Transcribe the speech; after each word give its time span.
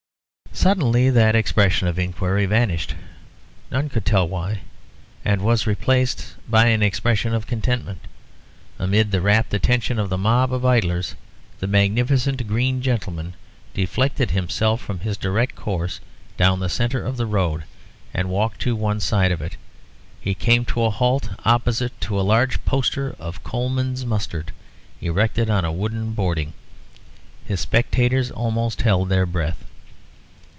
Suddenly 0.53 1.09
that 1.11 1.33
expression 1.35 1.87
of 1.87 1.97
inquiry 1.97 2.45
vanished, 2.45 2.93
none 3.71 3.89
could 3.89 4.05
tell 4.05 4.27
why, 4.27 4.61
and 5.25 5.41
was 5.41 5.65
replaced 5.65 6.35
by 6.47 6.67
an 6.67 6.83
expression 6.83 7.33
of 7.33 7.47
contentment. 7.47 7.99
Amid 8.77 9.09
the 9.09 9.21
rapt 9.21 9.55
attention 9.55 9.97
of 9.97 10.09
the 10.09 10.19
mob 10.19 10.53
of 10.53 10.63
idlers, 10.63 11.15
the 11.59 11.65
magnificent 11.65 12.45
green 12.47 12.79
gentleman 12.79 13.33
deflected 13.73 14.31
himself 14.31 14.81
from 14.81 14.99
his 14.99 15.17
direct 15.17 15.55
course 15.55 15.99
down 16.37 16.59
the 16.59 16.69
centre 16.69 17.03
of 17.03 17.17
the 17.17 17.25
road 17.25 17.63
and 18.13 18.29
walked 18.29 18.59
to 18.61 18.75
one 18.75 18.99
side 18.99 19.31
of 19.31 19.41
it. 19.41 19.57
He 20.19 20.35
came 20.35 20.63
to 20.65 20.83
a 20.83 20.91
halt 20.91 21.29
opposite 21.43 21.99
to 22.01 22.19
a 22.19 22.21
large 22.21 22.63
poster 22.65 23.15
of 23.17 23.43
Colman's 23.43 24.05
Mustard 24.05 24.51
erected 24.99 25.49
on 25.49 25.65
a 25.65 25.71
wooden 25.73 26.13
hoarding. 26.13 26.53
His 27.45 27.61
spectators 27.61 28.29
almost 28.29 28.83
held 28.83 29.09
their 29.09 29.25
breath. 29.25 29.63